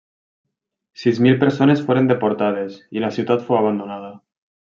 Sis 1.01 1.19
mil 1.25 1.37
persones 1.43 1.83
foren 1.89 2.09
deportades, 2.13 2.79
i 2.99 3.05
la 3.05 3.13
ciutat 3.19 3.45
fou 3.51 3.61
abandonada. 3.61 4.11